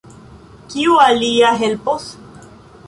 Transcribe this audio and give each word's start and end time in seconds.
Kiu 0.71 0.97
alia 1.03 1.53
helpos? 1.63 2.13